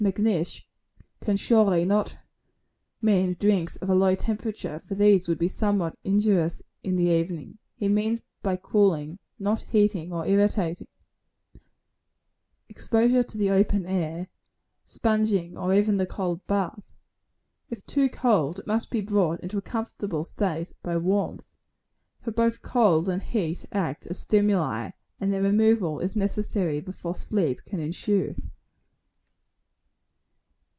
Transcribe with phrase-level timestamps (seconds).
[0.03, 0.65] Macnish
[1.21, 1.85] cannot surely
[3.03, 7.59] mean drinks of a low temperature, for these would be somewhat injurious in the evening.
[7.75, 10.87] He means by cooling, not heating or irritating.]
[12.67, 14.27] exposure to the open air,
[14.83, 16.91] sponging, or even the cold bath.
[17.69, 21.47] If too cold, it must be brought into a comfortable state by warmth.
[22.21, 24.89] For both cold and heat act as stimuli,
[25.19, 28.33] and their removal is necessary before sleep can ensue.